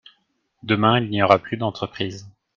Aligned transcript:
Demain, 0.63 0.99
il 0.99 1.11
n’y 1.11 1.21
aura 1.21 1.37
plus 1.37 1.57
d’entreprises. 1.57 2.27